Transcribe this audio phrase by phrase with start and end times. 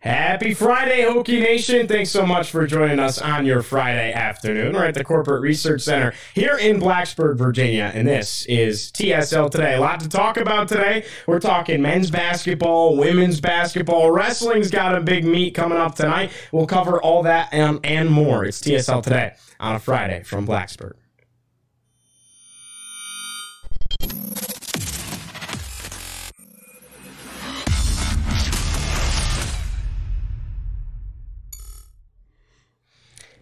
[0.00, 1.88] Happy Friday, Hokie Nation.
[1.88, 4.74] Thanks so much for joining us on your Friday afternoon.
[4.74, 9.74] We're at the Corporate Research Center here in Blacksburg, Virginia, and this is TSL Today.
[9.74, 11.04] A lot to talk about today.
[11.26, 16.30] We're talking men's basketball, women's basketball, wrestling's got a big meet coming up tonight.
[16.52, 18.44] We'll cover all that and, and more.
[18.44, 20.92] It's TSL Today on a Friday from Blacksburg.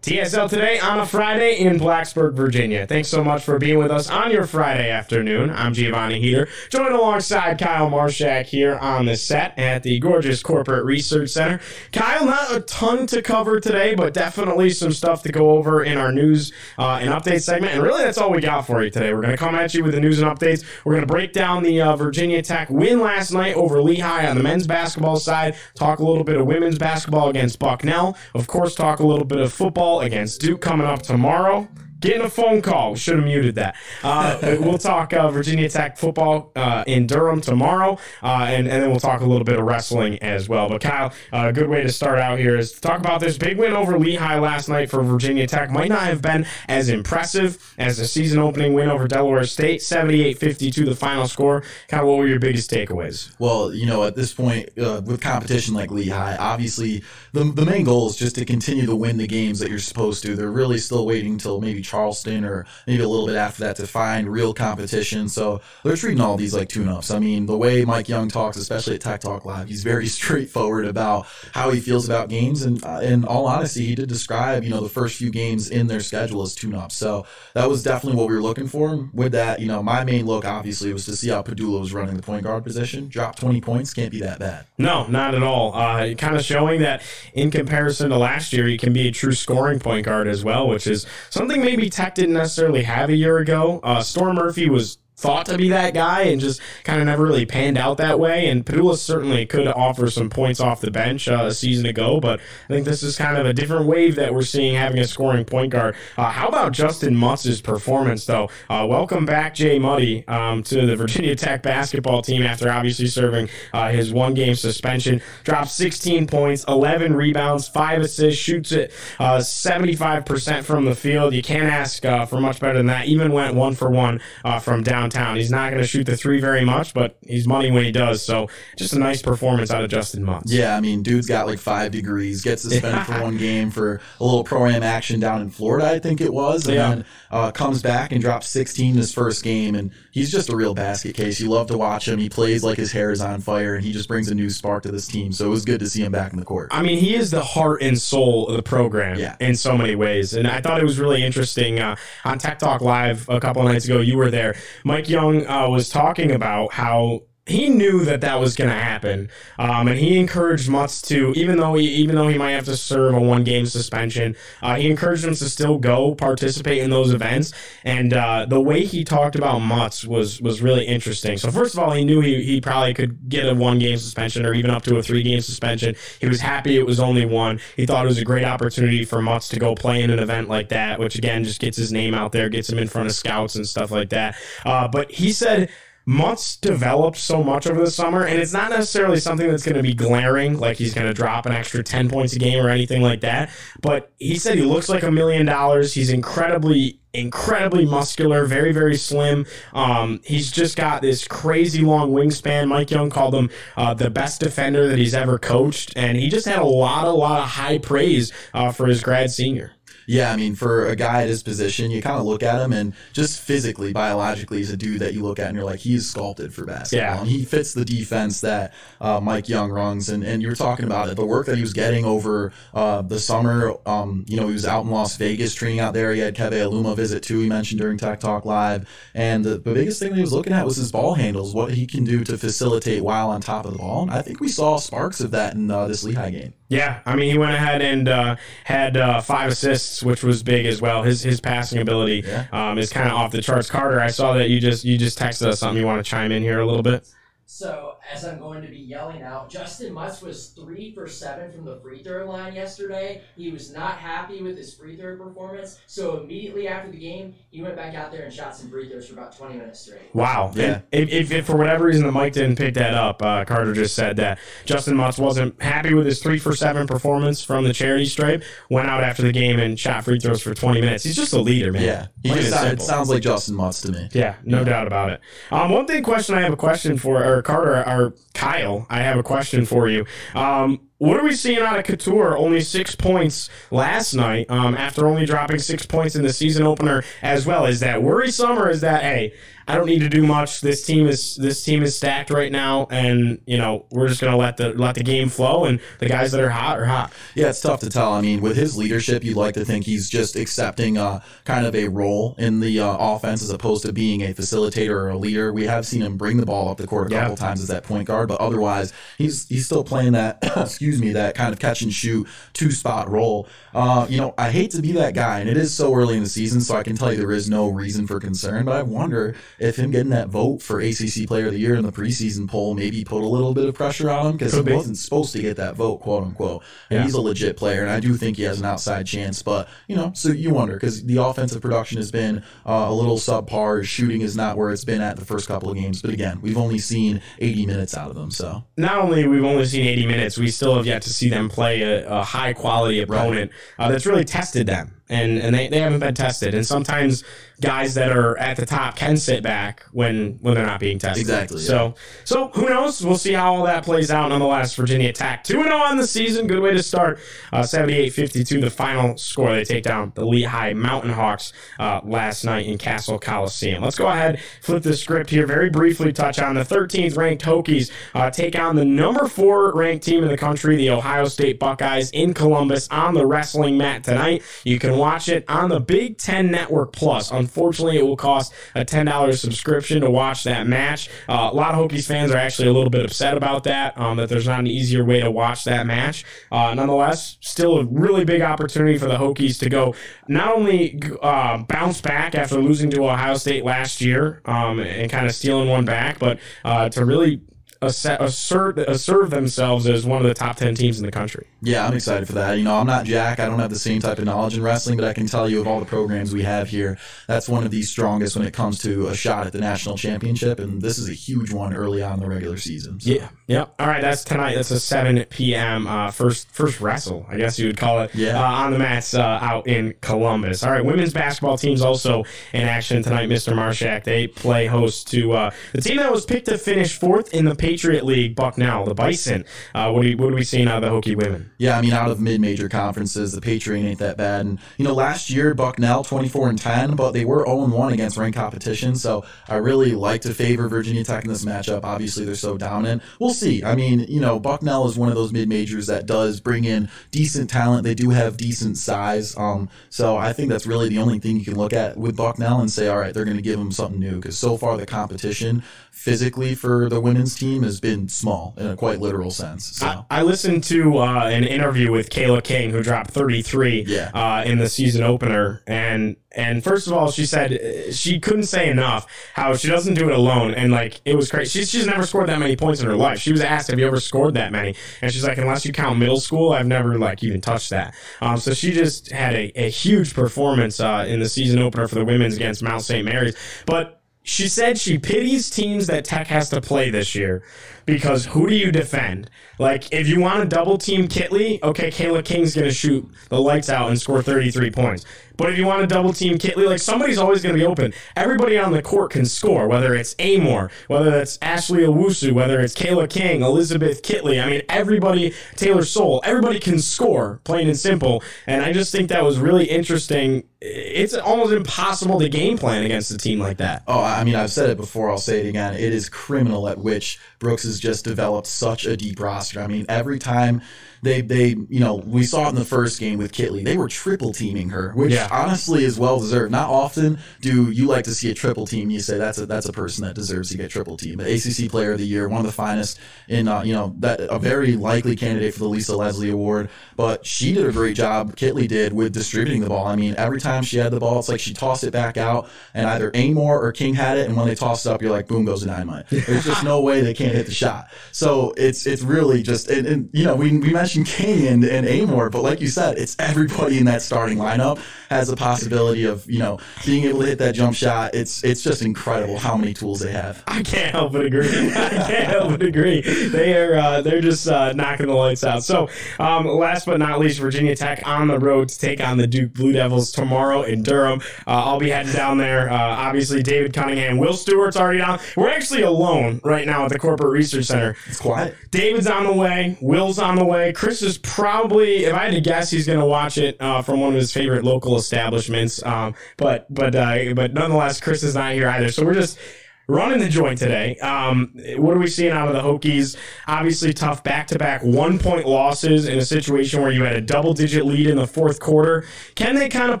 [0.04, 2.86] TSL today on a Friday in Blacksburg, Virginia.
[2.86, 5.48] Thanks so much for being with us on your Friday afternoon.
[5.48, 10.84] I'm Giovanni Heater, joined alongside Kyle Marshak here on the set at the gorgeous Corporate
[10.84, 11.58] Research Center.
[11.90, 15.96] Kyle, not a ton to cover today, but definitely some stuff to go over in
[15.96, 17.72] our news uh, and update segment.
[17.72, 19.14] And really, that's all we got for you today.
[19.14, 20.66] We're going to come at you with the news and updates.
[20.84, 24.36] We're going to break down the uh, Virginia Tech win last night over Lehigh on
[24.36, 28.74] the men's basketball side, talk a little bit of women's basketball against Bucknell, of course,
[28.74, 31.68] talk a little bit of football against Duke coming up tomorrow.
[32.04, 32.92] Getting a phone call.
[32.92, 33.76] We should have muted that.
[34.02, 38.90] Uh, we'll talk uh, Virginia Tech football uh, in Durham tomorrow, uh, and, and then
[38.90, 40.68] we'll talk a little bit of wrestling as well.
[40.68, 43.56] But Kyle, a good way to start out here is to talk about this big
[43.56, 45.70] win over Lehigh last night for Virginia Tech.
[45.70, 50.84] Might not have been as impressive as the season opening win over Delaware State, 78-52
[50.84, 51.62] the final score.
[51.90, 53.34] Of what were your biggest takeaways?
[53.38, 57.84] Well, you know, at this point, uh, with competition like Lehigh, obviously the, the main
[57.84, 60.36] goal is just to continue to win the games that you're supposed to.
[60.36, 63.86] They're really still waiting until maybe Charleston or maybe a little bit after that to
[63.86, 65.28] find real competition.
[65.28, 67.10] So they're treating all these like tune ups.
[67.10, 70.86] I mean, the way Mike Young talks, especially at Tech Talk Live, he's very straightforward
[70.86, 72.62] about how he feels about games.
[72.62, 75.86] And uh, in all honesty, he did describe, you know, the first few games in
[75.86, 76.96] their schedule as tune ups.
[76.96, 79.08] So that was definitely what we were looking for.
[79.12, 82.16] With that, you know, my main look obviously was to see how Pedulla was running
[82.16, 83.08] the point guard position.
[83.08, 84.66] Drop 20 points, can't be that bad.
[84.78, 85.74] No, not at all.
[85.74, 87.02] Uh, kind of showing that
[87.34, 90.66] in comparison to last year, he can be a true scoring point guard as well,
[90.68, 93.80] which is something maybe Tech didn't necessarily have a year ago.
[93.82, 97.46] Uh, Storm Murphy was thought to be that guy and just kind of never really
[97.46, 98.48] panned out that way.
[98.48, 102.40] And Pedulla certainly could offer some points off the bench uh, a season ago, but
[102.68, 105.44] I think this is kind of a different wave that we're seeing having a scoring
[105.44, 105.94] point guard.
[106.16, 108.50] Uh, how about Justin Mutts's performance, though?
[108.68, 113.48] Uh, welcome back, Jay Muddy, um, to the Virginia Tech basketball team after obviously serving
[113.72, 115.22] uh, his one game suspension.
[115.44, 121.34] Dropped 16 points, 11 rebounds, 5 assists, shoots it 75% uh, from the field.
[121.34, 123.06] You can't ask uh, for much better than that.
[123.06, 124.20] Even went one for one
[124.60, 125.36] from downtown.
[125.36, 128.24] He's not going to shoot the three very much, but he's money when he does.
[128.24, 130.52] So just a nice performance out of Justin Mutts.
[130.52, 134.24] Yeah, I mean, dude's got like five degrees, gets suspended for one game for a
[134.24, 136.88] little pro am action down in Florida, I think it was, and yeah.
[136.88, 140.56] then uh, comes back and drops 16 in his first game, and he's just a
[140.56, 141.40] real basket case.
[141.40, 142.18] You love to watch him.
[142.18, 144.84] He plays like his hair is on fire, and he just brings a new spark
[144.84, 145.32] to this team.
[145.32, 146.68] So it was good to see him back in the court.
[146.72, 149.36] I mean, he is the heart and soul of the program yeah.
[149.40, 152.80] in so many ways, and I thought it was really interesting uh, on Tech Talk
[152.80, 154.00] Live a couple of nights ago.
[154.00, 154.54] You were there,
[154.94, 159.28] Mike Young uh, was talking about how he knew that that was going to happen,
[159.58, 162.76] um, and he encouraged Mutts to, even though he even though he might have to
[162.76, 167.12] serve a one game suspension, uh, he encouraged him to still go participate in those
[167.12, 167.52] events.
[167.84, 171.36] And uh, the way he talked about Mutts was was really interesting.
[171.36, 174.46] So first of all, he knew he, he probably could get a one game suspension
[174.46, 175.94] or even up to a three game suspension.
[176.20, 177.60] He was happy it was only one.
[177.76, 180.48] He thought it was a great opportunity for Mutts to go play in an event
[180.48, 183.14] like that, which again just gets his name out there, gets him in front of
[183.14, 184.34] scouts and stuff like that.
[184.64, 185.68] Uh, but he said
[186.06, 189.82] Mutts developed so much over the summer, and it's not necessarily something that's going to
[189.82, 193.00] be glaring, like he's going to drop an extra 10 points a game or anything
[193.00, 193.50] like that.
[193.80, 195.94] But he said he looks like a million dollars.
[195.94, 199.46] He's incredibly, incredibly muscular, very, very slim.
[199.72, 202.68] Um, he's just got this crazy long wingspan.
[202.68, 206.46] Mike Young called him uh, the best defender that he's ever coached, and he just
[206.46, 209.72] had a lot, a lot of high praise uh, for his grad senior.
[210.06, 212.72] Yeah, I mean, for a guy at his position, you kind of look at him
[212.72, 216.10] and just physically, biologically, he's a dude that you look at and you're like, he's
[216.10, 217.08] sculpted for basketball.
[217.08, 217.20] Yeah.
[217.20, 220.08] And he fits the defense that uh, Mike Young runs.
[220.08, 223.02] And, and you were talking about it, the work that he was getting over uh,
[223.02, 223.74] the summer.
[223.86, 226.12] Um, you know, he was out in Las Vegas training out there.
[226.12, 228.88] He had Keve Aluma visit too, he mentioned during Tech Talk Live.
[229.14, 231.72] And the, the biggest thing that he was looking at was his ball handles, what
[231.72, 234.02] he can do to facilitate while on top of the ball.
[234.02, 236.54] And I think we saw sparks of that in uh, this Lehigh game.
[236.68, 240.66] Yeah, I mean, he went ahead and uh, had uh, five assists, which was big
[240.66, 241.02] as well.
[241.02, 242.46] His his passing ability yeah.
[242.52, 243.70] um, is kind of off the charts.
[243.70, 245.80] Carter, I saw that you just you just texted us something.
[245.80, 247.08] You want to chime in here a little bit?
[247.46, 251.64] So as I'm going to be yelling out, Justin Mutts was three for seven from
[251.64, 253.22] the free throw line yesterday.
[253.36, 255.78] He was not happy with his free throw performance.
[255.86, 259.08] So immediately after the game, he went back out there and shot some free throws
[259.08, 260.14] for about 20 minutes straight.
[260.14, 260.52] Wow.
[260.54, 260.80] Yeah.
[260.90, 263.94] If, if, if for whatever reason the mic didn't pick that up, uh, Carter just
[263.94, 268.06] said that Justin Mutts wasn't happy with his three for seven performance from the charity
[268.06, 268.42] stripe.
[268.70, 271.04] Went out after the game and shot free throws for 20 minutes.
[271.04, 271.82] He's just a leader, man.
[271.82, 272.06] Yeah.
[272.22, 274.08] He just, it sounds like Justin Mutts to me.
[274.12, 274.64] Yeah, no yeah.
[274.64, 275.20] doubt about it.
[275.50, 279.18] Um, one thing question I have a question for, or Carter, or Kyle, I have
[279.18, 280.06] a question for you.
[280.34, 282.38] Um, what are we seeing out of Cattoor?
[282.38, 287.04] Only six points last night, um, after only dropping six points in the season opener
[287.20, 287.66] as well.
[287.66, 289.34] Is that worrisome, or is that hey,
[289.66, 290.60] I don't need to do much.
[290.60, 294.36] This team is this team is stacked right now, and you know we're just gonna
[294.36, 297.12] let the let the game flow, and the guys that are hot are hot.
[297.34, 298.12] Yeah, it's tough to tell.
[298.12, 301.74] I mean, with his leadership, you'd like to think he's just accepting uh, kind of
[301.74, 305.52] a role in the uh, offense as opposed to being a facilitator or a leader.
[305.52, 307.36] We have seen him bring the ball up the court a couple yeah.
[307.36, 311.34] times as that point guard, but otherwise, he's he's still playing that excuse me that
[311.34, 313.48] kind of catch and shoot two spot role.
[313.72, 316.22] Uh, you know, I hate to be that guy, and it is so early in
[316.22, 318.82] the season, so I can tell you there is no reason for concern, but I
[318.82, 322.48] wonder if him getting that vote for ACC Player of the Year in the preseason
[322.48, 324.72] poll maybe put a little bit of pressure on him because he be.
[324.72, 326.62] wasn't supposed to get that vote, quote unquote.
[326.90, 327.04] And yeah.
[327.04, 329.42] he's a legit player, and I do think he has an outside chance.
[329.42, 333.16] But you know, so you wonder because the offensive production has been uh, a little
[333.16, 333.78] subpar.
[333.78, 336.02] His shooting is not where it's been at the first couple of games.
[336.02, 338.30] But again, we've only seen 80 minutes out of them.
[338.30, 341.48] So not only we've only seen 80 minutes, we still have yet to see them
[341.48, 343.86] play a, a high quality opponent right.
[343.86, 346.54] uh, that's really tested them and and they, they haven't been tested.
[346.54, 347.24] And sometimes
[347.60, 351.22] guys that are at the top can sit back when when they're not being tested.
[351.22, 351.60] Exactly.
[351.60, 351.68] Yeah.
[351.68, 351.94] So
[352.24, 353.04] so who knows?
[353.04, 354.28] We'll see how all that plays out.
[354.28, 356.46] Nonetheless, Virginia Tech two and zero oh on the season.
[356.46, 357.18] Good way to start.
[357.52, 359.54] Uh, 78-52, the final score.
[359.54, 363.82] They take down the Lehigh Mountain Hawks uh, last night in Cassell Coliseum.
[363.82, 367.90] Let's go ahead, flip the script here, very briefly touch on the 13th ranked Hokies
[368.14, 372.10] uh, take on the number four ranked team in the country, the Ohio State Buckeyes
[372.10, 374.42] in Columbus on the wrestling mat tonight.
[374.64, 377.30] You can watch it on the Big Ten Network Plus.
[377.30, 381.10] Unfortunately, it will cost a $10 subscription to watch that match.
[381.28, 384.16] Uh, a lot of Hokies fans are actually a little bit upset about that, um,
[384.16, 386.24] that there's not an easier way to watch that match.
[386.50, 389.94] Uh, nonetheless, still a really big opportunity for the Hokies to go
[390.26, 395.26] not only uh, bounce back after losing to Ohio State last year um, and kind
[395.26, 397.42] of stealing one back, but uh, to really
[397.86, 401.46] assert assert themselves as one of the top 10 teams in the country.
[401.62, 402.58] Yeah, I'm excited for that.
[402.58, 403.40] You know, I'm not Jack.
[403.40, 405.60] I don't have the same type of knowledge in wrestling, but I can tell you
[405.60, 408.78] of all the programs we have here, that's one of the strongest when it comes
[408.80, 410.58] to a shot at the national championship.
[410.58, 413.00] And this is a huge one early on in the regular season.
[413.00, 413.10] So.
[413.10, 413.28] Yeah.
[413.46, 413.74] Yep.
[413.78, 414.02] All right.
[414.02, 414.54] That's tonight.
[414.54, 415.86] That's a 7 p.m.
[415.86, 418.40] Uh, first first wrestle, I guess you would call it, yeah.
[418.40, 420.62] Uh, on the mats uh, out in Columbus.
[420.62, 420.84] All right.
[420.84, 423.54] Women's basketball team's also in action tonight, Mr.
[423.54, 424.04] Marshak.
[424.04, 427.54] They play host to uh, the team that was picked to finish fourth in the
[427.74, 429.44] Patriot League, Bucknell, the Bison.
[429.74, 431.50] Uh, what, are you, what are we seeing out of the Hokie women?
[431.58, 434.46] Yeah, I mean, out of mid-major conferences, the Patriot ain't that bad.
[434.46, 437.92] And you know, last year Bucknell 24 and 10, but they were 0 and 1
[437.92, 438.94] against ranked competition.
[438.94, 441.82] So I really like to favor Virginia Tech in this matchup.
[441.82, 443.02] Obviously, they're so dominant.
[443.18, 443.64] We'll see.
[443.64, 447.50] I mean, you know, Bucknell is one of those mid-majors that does bring in decent
[447.50, 447.82] talent.
[447.82, 449.36] They do have decent size.
[449.36, 452.60] Um, so I think that's really the only thing you can look at with Bucknell
[452.60, 454.86] and say, all right, they're going to give them something new because so far the
[454.86, 459.76] competition physically for the women's team has been small in a quite literal sense.
[459.76, 459.86] So.
[459.86, 464.10] I, I listened to uh, an interview with Kayla King, who dropped 33 yeah.
[464.12, 468.44] uh, in the season opener, and and first of all, she said uh, she couldn't
[468.44, 471.60] say enough how she doesn't do it alone, and like it was crazy.
[471.60, 473.20] She's she's never scored that many points in her life.
[473.20, 475.98] She was asked, "Have you ever scored that many?" And she's like, "Unless you count
[475.98, 479.70] middle school, I've never like even touched that." Um, so she just had a, a
[479.70, 483.04] huge performance uh, in the season opener for the women's against Mount St.
[483.04, 487.42] Mary's, but she said she pities teams that Tech has to play this year
[487.84, 489.28] because who do you defend?
[489.58, 493.38] Like, if you want to double team Kitley, okay, Kayla King's going to shoot the
[493.38, 495.04] lights out and score 33 points.
[495.36, 497.92] But if you want to double team Kitley, like somebody's always going to be open.
[498.16, 502.74] Everybody on the court can score, whether it's Amoore, whether it's Ashley Owusu, whether it's
[502.74, 504.42] Kayla King, Elizabeth Kitley.
[504.42, 508.22] I mean, everybody, Taylor Soule, everybody can score, plain and simple.
[508.46, 510.44] And I just think that was really interesting.
[510.60, 513.82] It's almost impossible to game plan against a team like that.
[513.86, 515.10] Oh, I mean, I've said it before.
[515.10, 515.74] I'll say it again.
[515.74, 519.60] It is criminal at which Brooks has just developed such a deep roster.
[519.60, 520.62] I mean, every time
[521.04, 523.64] they they you know we saw it in the first game with Kitley.
[523.64, 525.28] They were triple teaming her, which yeah.
[525.30, 526.50] honestly is well deserved.
[526.50, 528.90] Not often do you like to see a triple team.
[528.90, 531.18] You say that's a that's a person that deserves to get triple team.
[531.18, 534.20] The ACC Player of the Year, one of the finest in uh, you know that
[534.20, 536.70] a very likely candidate for the Lisa Leslie Award.
[536.96, 538.34] But she did a great job.
[538.36, 539.86] Kitley did with distributing the ball.
[539.86, 542.48] I mean, every time she had the ball, it's like she tossed it back out,
[542.72, 544.28] and either Amoore or King had it.
[544.28, 546.06] And when they tossed it up, you're like, boom goes a dynamite.
[546.08, 547.88] There's just no way they can't hit the shot.
[548.12, 551.86] So it's it's really just and, and you know we we mentioned King and, and
[551.86, 554.78] Amoore, but like you said, it's everybody in that starting lineup
[555.10, 558.14] has a possibility of you know being able to hit that jump shot.
[558.14, 560.42] It's it's just incredible how many tools they have.
[560.46, 561.48] I can't help but agree.
[561.48, 563.00] I can't help but agree.
[563.00, 565.64] They are uh, they're just uh, knocking the lights out.
[565.64, 569.26] So um, last but not least, Virginia Tech on the road to take on the
[569.26, 571.20] Duke Blue Devils tomorrow in Durham.
[571.46, 572.70] Uh, I'll be heading down there.
[572.70, 575.18] Uh, obviously, David Cunningham, Will Stewart's already down.
[575.36, 577.96] We're actually alone right now at the Corporate Research Center.
[578.06, 578.54] It's quiet.
[578.70, 579.78] David's on the way.
[579.80, 580.72] Will's on the way.
[580.74, 584.00] Chris is probably, if I had to guess, he's going to watch it uh, from
[584.00, 585.84] one of his favorite local establishments.
[585.84, 588.90] Um, but but uh, but nonetheless, Chris is not here either.
[588.90, 589.38] So we're just
[589.86, 590.96] running the joint today.
[590.96, 593.16] Um, what are we seeing out of the Hokies?
[593.46, 597.20] Obviously, tough back to back one point losses in a situation where you had a
[597.20, 599.06] double digit lead in the fourth quarter.
[599.34, 600.00] Can they kind of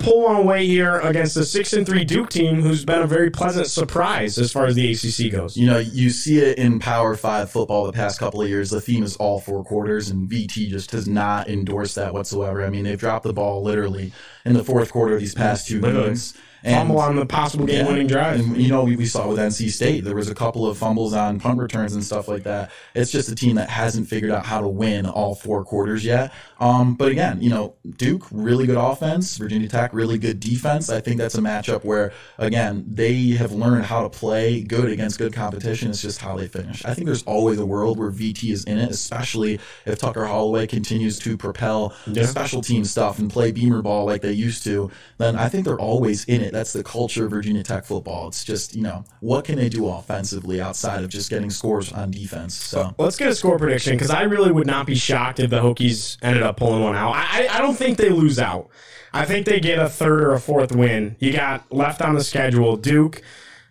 [0.00, 3.30] pull one away here against the six and three Duke team, who's been a very
[3.30, 5.56] pleasant surprise as far as the ACC goes?
[5.56, 8.70] You know, you see it in Power Five football the past couple of years.
[8.70, 12.64] The theme is all four quarters, and VT just does not endorse that whatsoever.
[12.64, 14.12] I mean, they've dropped the ball literally
[14.44, 16.08] in the fourth quarter of these past two literally.
[16.08, 18.40] games fumble on the possible game winning drive.
[18.40, 21.12] And, you know, we, we saw with NC State, there was a couple of fumbles
[21.12, 22.70] on punt returns and stuff like that.
[22.94, 26.32] It's just a team that hasn't figured out how to win all four quarters yet.
[26.60, 29.36] Um, but again, you know, Duke, really good offense.
[29.36, 30.88] Virginia Tech, really good defense.
[30.88, 35.18] I think that's a matchup where, again, they have learned how to play good against
[35.18, 35.90] good competition.
[35.90, 36.84] It's just how they finish.
[36.84, 40.66] I think there's always a world where VT is in it, especially if Tucker Holloway
[40.66, 42.24] continues to propel yeah.
[42.24, 44.90] special team stuff and play beamer ball like they used to.
[45.18, 48.28] Then I think they're always in it that's the culture of Virginia Tech football.
[48.28, 52.12] It's just, you know, what can they do offensively outside of just getting scores on
[52.12, 52.54] defense?
[52.54, 55.60] So let's get a score prediction because I really would not be shocked if the
[55.60, 57.12] Hokies ended up pulling one out.
[57.14, 58.70] I, I don't think they lose out.
[59.12, 61.16] I think they get a third or a fourth win.
[61.18, 63.22] You got left on the schedule Duke,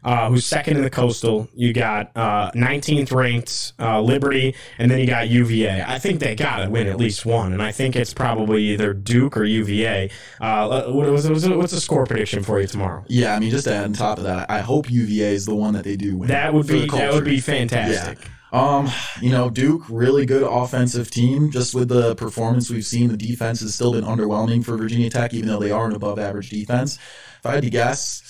[0.03, 1.47] uh, who's second in the Coastal.
[1.53, 5.83] You got uh, 19th ranked uh, Liberty, and then you got UVA.
[5.85, 8.93] I think they got to win at least one, and I think it's probably either
[8.93, 10.09] Duke or UVA.
[10.41, 13.05] Uh, what was, what's the score prediction for you tomorrow?
[13.07, 15.55] Yeah, I mean, just to add on top of that, I hope UVA is the
[15.55, 16.29] one that they do win.
[16.29, 18.19] That would be that would be fantastic.
[18.21, 18.29] Yeah.
[18.53, 18.87] Um,
[19.19, 21.49] you know, Duke, really good offensive team.
[21.49, 25.33] Just with the performance we've seen, the defense has still been underwhelming for Virginia Tech,
[25.33, 26.99] even though they are an above average defense.
[27.39, 28.21] If I had to guess,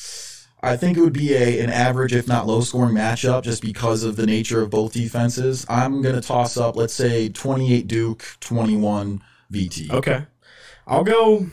[0.64, 4.04] I think it would be a an average, if not low scoring matchup, just because
[4.04, 5.66] of the nature of both defenses.
[5.68, 9.92] I'm gonna toss up, let's say, 28 Duke, 21 VT.
[9.92, 10.26] Okay,
[10.88, 11.48] I'll go.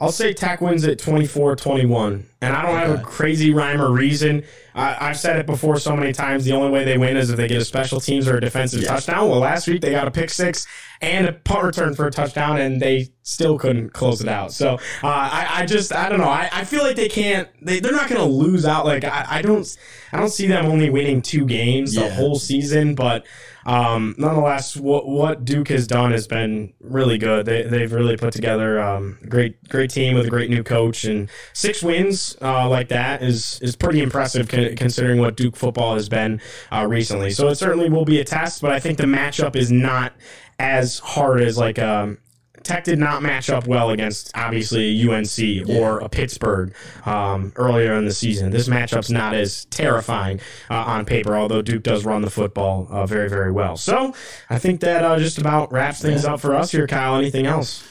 [0.00, 2.24] I'll say Tech wins at 24-21.
[2.42, 4.44] And I don't have a crazy rhyme or reason.
[4.74, 6.44] I, have said it before so many times.
[6.44, 8.84] The only way they win is if they get a special teams or a defensive
[8.84, 9.30] touchdown.
[9.30, 10.66] Well, last week they got a pick six
[11.00, 14.52] and a punt return for a touchdown, and they still couldn't close it out.
[14.52, 16.28] So uh, I, I, just I don't know.
[16.28, 17.48] I, I feel like they can't.
[17.62, 18.84] They, they're not going to lose out.
[18.84, 19.66] Like I, I, don't
[20.12, 22.08] I don't see them only winning two games yeah.
[22.08, 23.26] the whole season, but.
[23.66, 27.46] Um, nonetheless, what what Duke has done has been really good.
[27.46, 31.02] They they've really put together um, a great great team with a great new coach
[31.02, 36.08] and six wins uh, like that is is pretty impressive considering what Duke football has
[36.08, 36.40] been
[36.72, 37.30] uh, recently.
[37.30, 40.12] So it certainly will be a test, but I think the matchup is not
[40.58, 42.18] as hard as like um,
[42.66, 48.04] Tech did not match up well against obviously UNC or a Pittsburgh um, earlier in
[48.04, 48.50] the season.
[48.50, 53.06] This matchup's not as terrifying uh, on paper, although Duke does run the football uh,
[53.06, 53.76] very, very well.
[53.76, 54.14] So
[54.50, 57.16] I think that uh, just about wraps things up for us here, Kyle.
[57.16, 57.86] Anything else?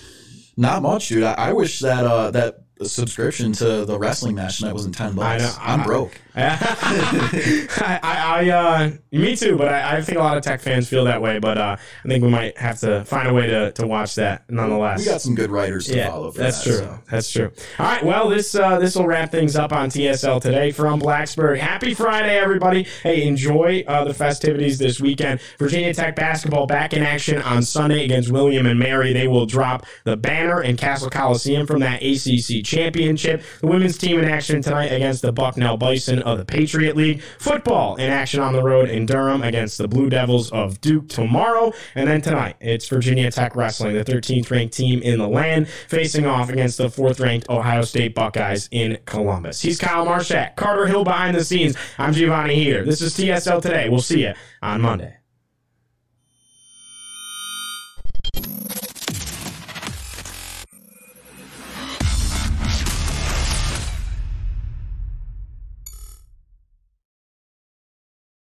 [0.57, 1.23] Not much, dude.
[1.23, 5.43] I, I wish that uh, that subscription to the wrestling match tonight wasn't ten bucks.
[5.43, 5.53] I know.
[5.61, 6.21] I'm I, broke.
[6.37, 11.05] I, I, uh, me too, but I, I, think a lot of tech fans feel
[11.05, 11.39] that way.
[11.39, 14.49] But uh, I think we might have to find a way to, to watch that
[14.49, 14.99] nonetheless.
[14.99, 16.31] We got some good writers to yeah, follow.
[16.31, 16.79] that's that, true.
[16.79, 16.99] So.
[17.09, 17.51] That's true.
[17.79, 18.03] All right.
[18.03, 21.57] Well, this uh, this will wrap things up on TSL today from Blacksburg.
[21.57, 22.85] Happy Friday, everybody.
[23.01, 25.39] Hey, enjoy uh, the festivities this weekend.
[25.57, 29.13] Virginia Tech basketball back in action on Sunday against William and Mary.
[29.13, 33.41] They will drop the banner in Cassell Coliseum from that ACC championship.
[33.61, 37.21] The women's team in action tonight against the Bucknell Bison of the Patriot League.
[37.39, 41.71] Football in action on the road in Durham against the Blue Devils of Duke tomorrow.
[41.93, 46.25] And then tonight, it's Virginia Tech Wrestling, the 13th ranked team in the land, facing
[46.25, 49.61] off against the fourth ranked Ohio State Buckeyes in Columbus.
[49.61, 51.75] He's Kyle Marshak, Carter Hill behind the scenes.
[51.97, 52.83] I'm Giovanni Heater.
[52.83, 53.87] This is TSL Today.
[53.89, 55.15] We'll see you on Monday.